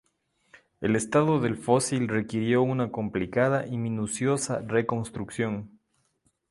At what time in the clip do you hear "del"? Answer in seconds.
1.39-1.55